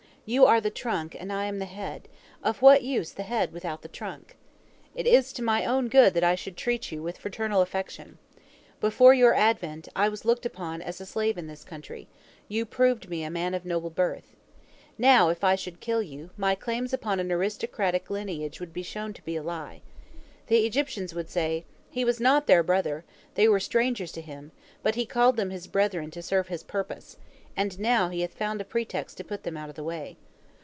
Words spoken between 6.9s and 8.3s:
you with fraternal affection.